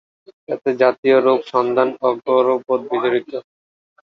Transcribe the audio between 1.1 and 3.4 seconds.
রূপ সন্ধান ও গৌরববোধ বিজড়িত।